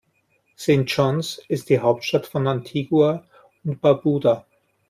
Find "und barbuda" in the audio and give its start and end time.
3.63-4.47